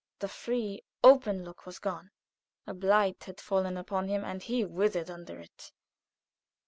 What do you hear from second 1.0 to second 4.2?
open look was gone; a blight had fallen upon